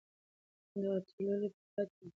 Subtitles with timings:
[0.81, 2.09] دا اتلولي به پاتې وي.